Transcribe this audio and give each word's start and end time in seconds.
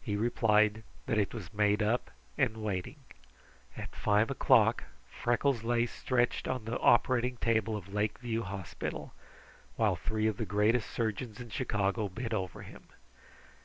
He 0.00 0.16
replied 0.16 0.82
that 1.06 1.18
it 1.18 1.32
was 1.32 1.54
made 1.54 1.84
up 1.84 2.10
and 2.36 2.56
waiting. 2.56 2.98
At 3.76 3.94
five 3.94 4.28
o'clock 4.28 4.82
Freckles 5.08 5.62
lay 5.62 5.86
stretched 5.86 6.48
on 6.48 6.64
the 6.64 6.80
operating 6.80 7.36
table 7.36 7.76
of 7.76 7.94
Lake 7.94 8.18
View 8.18 8.42
Hospital, 8.42 9.14
while 9.76 9.94
three 9.94 10.26
of 10.26 10.36
the 10.36 10.44
greatest 10.46 10.90
surgeons 10.90 11.40
in 11.40 11.50
Chicago 11.50 12.08
bent 12.08 12.34
over 12.34 12.62
him. 12.62 12.88